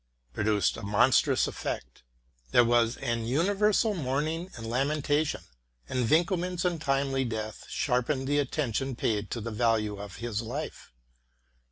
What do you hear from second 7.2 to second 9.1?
death sharpened the attention